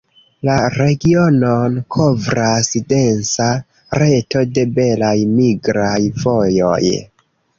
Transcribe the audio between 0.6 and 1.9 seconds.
regionon